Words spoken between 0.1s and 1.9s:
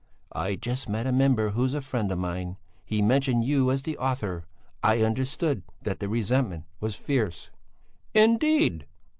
I just met a member who's a